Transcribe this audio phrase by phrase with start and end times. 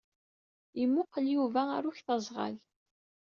[0.79, 2.55] Yemmuqqel Yuba ɣer uktaẓɣal.